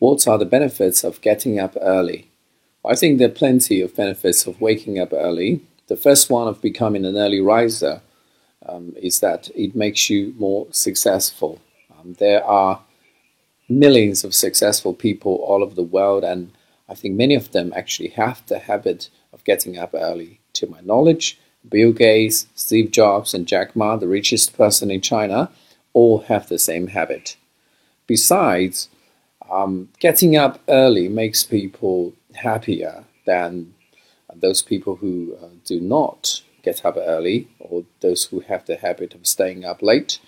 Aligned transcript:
what 0.00 0.26
are 0.26 0.38
the 0.38 0.46
benefits 0.46 1.04
of 1.04 1.20
getting 1.20 1.60
up 1.60 1.76
early? 1.80 2.30
I 2.84 2.96
think 2.96 3.18
there 3.18 3.28
are 3.28 3.42
plenty 3.44 3.82
of 3.82 3.94
benefits 3.94 4.46
of 4.46 4.60
waking 4.60 4.98
up 4.98 5.12
early. 5.12 5.60
The 5.88 5.96
first 5.96 6.30
one 6.30 6.48
of 6.48 6.62
becoming 6.62 7.04
an 7.04 7.18
early 7.18 7.40
riser 7.40 8.00
um, 8.66 8.94
is 8.96 9.20
that 9.20 9.50
it 9.54 9.76
makes 9.76 10.08
you 10.08 10.34
more 10.38 10.66
successful. 10.70 11.60
Um, 11.92 12.14
there 12.18 12.42
are 12.42 12.80
millions 13.68 14.24
of 14.24 14.34
successful 14.34 14.94
people 14.94 15.34
all 15.34 15.62
over 15.62 15.74
the 15.74 15.82
world, 15.82 16.24
and 16.24 16.50
I 16.88 16.94
think 16.94 17.14
many 17.14 17.34
of 17.34 17.52
them 17.52 17.70
actually 17.76 18.08
have 18.08 18.42
the 18.46 18.58
habit 18.58 19.10
of 19.34 19.44
getting 19.44 19.76
up 19.76 19.90
early. 19.92 20.40
To 20.54 20.66
my 20.66 20.80
knowledge, 20.80 21.38
Bill 21.68 21.92
Gates, 21.92 22.46
Steve 22.54 22.90
Jobs, 22.90 23.34
and 23.34 23.46
Jack 23.46 23.76
Ma, 23.76 23.96
the 23.96 24.08
richest 24.08 24.56
person 24.56 24.90
in 24.90 25.02
China, 25.02 25.50
all 25.92 26.20
have 26.22 26.48
the 26.48 26.58
same 26.58 26.86
habit. 26.86 27.36
Besides, 28.06 28.88
um, 29.50 29.88
getting 29.98 30.36
up 30.36 30.60
early 30.68 31.08
makes 31.08 31.44
people 31.44 32.14
happier 32.34 33.04
than 33.26 33.74
those 34.34 34.62
people 34.62 34.96
who 34.96 35.36
uh, 35.42 35.48
do 35.64 35.80
not 35.80 36.42
get 36.62 36.84
up 36.84 36.96
early 36.96 37.48
or 37.58 37.84
those 38.00 38.26
who 38.26 38.40
have 38.40 38.64
the 38.66 38.76
habit 38.76 39.14
of 39.14 39.26
staying 39.26 39.64
up 39.64 39.82
late. 39.82 40.20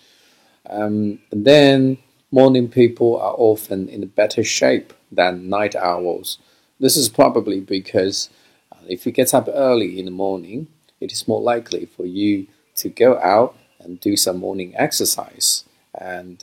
Um, 0.68 1.20
and 1.30 1.44
then 1.44 1.98
morning 2.30 2.68
people 2.68 3.16
are 3.16 3.34
often 3.36 3.88
in 3.88 4.06
better 4.08 4.42
shape 4.42 4.92
than 5.10 5.48
night 5.48 5.76
owls. 5.76 6.38
This 6.80 6.96
is 6.96 7.08
probably 7.08 7.60
because 7.60 8.28
uh, 8.72 8.76
if 8.88 9.06
you 9.06 9.12
get 9.12 9.34
up 9.34 9.48
early 9.52 9.98
in 9.98 10.06
the 10.06 10.10
morning, 10.10 10.68
it 11.00 11.12
is 11.12 11.28
more 11.28 11.40
likely 11.40 11.86
for 11.86 12.06
you 12.06 12.46
to 12.76 12.88
go 12.88 13.18
out 13.18 13.56
and 13.78 14.00
do 14.00 14.16
some 14.16 14.38
morning 14.38 14.74
exercise. 14.76 15.64
And 15.94 16.42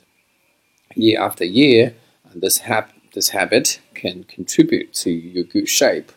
year 0.94 1.20
after 1.20 1.44
year, 1.44 1.94
this, 2.34 2.58
hap- 2.58 2.92
this 3.12 3.30
habit 3.30 3.80
can 3.94 4.24
contribute 4.24 4.92
to 4.94 5.10
your 5.10 5.44
good 5.44 5.68
shape. 5.68 6.12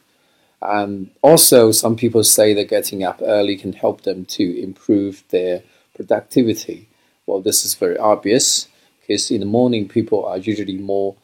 And 0.62 1.12
also, 1.22 1.72
some 1.72 1.98
people 1.98 2.24
say 2.24 2.54
that 2.54 2.70
getting 2.70 3.04
up 3.04 3.22
early 3.22 3.58
can 3.58 3.74
help 3.74 4.02
them 4.04 4.24
to 4.26 4.62
improve 4.62 5.24
their 5.30 5.64
productivity. 5.94 6.88
Well, 7.26 7.42
this 7.42 7.66
is 7.66 7.76
very 7.76 7.98
obvious 7.98 8.68
because 9.02 9.30
in 9.30 9.42
the 9.42 9.46
morning, 9.46 9.90
people 9.90 10.26
are 10.26 10.38
usually 10.38 10.78
more 10.78 11.16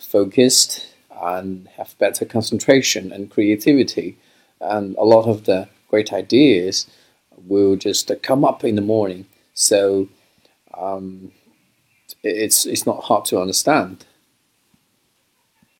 focused 0.00 0.86
and 1.20 1.68
have 1.76 1.98
better 1.98 2.24
concentration 2.24 3.12
and 3.12 3.30
creativity. 3.30 4.16
And 4.62 4.96
a 4.96 5.04
lot 5.04 5.26
of 5.26 5.44
the 5.44 5.68
great 5.88 6.12
ideas 6.12 6.86
will 7.36 7.76
just 7.76 8.10
come 8.22 8.44
up 8.46 8.64
in 8.64 8.76
the 8.76 8.82
morning. 8.82 9.26
So 9.52 10.08
um, 10.72 11.32
it's, 12.22 12.64
it's 12.64 12.86
not 12.86 13.04
hard 13.04 13.26
to 13.26 13.40
understand 13.40 14.06